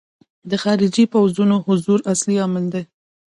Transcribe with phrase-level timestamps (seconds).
[0.49, 2.83] د خارجي پوځونو حضور اصلي عامل دی.